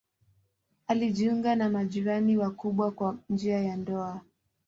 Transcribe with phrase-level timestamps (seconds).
[0.87, 4.21] Alijiunga na majirani wakubwa kwa njia ya ndoa.